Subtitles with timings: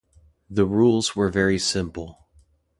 [0.49, 2.27] The rules were very simple.